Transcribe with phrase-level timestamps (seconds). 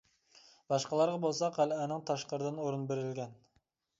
[0.71, 3.37] باشقىلارغا بولسا قەلئەنىڭ تاشقىرىدىن ئورۇن بېرىلگەن.